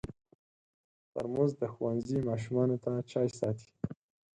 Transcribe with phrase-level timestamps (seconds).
[1.13, 3.69] ترموز د ښوونځي ماشومانو ته چای ساتي.